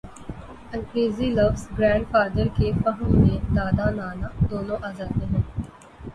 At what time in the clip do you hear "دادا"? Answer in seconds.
3.55-3.87